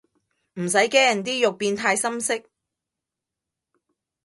[0.55, 2.41] 唔使驚啲肉變太深色